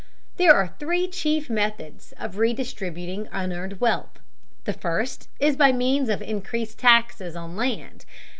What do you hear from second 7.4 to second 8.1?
land.